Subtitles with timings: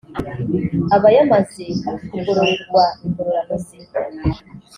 [0.95, 1.63] aba yamaze
[2.09, 3.75] kugororerwa ingororano ze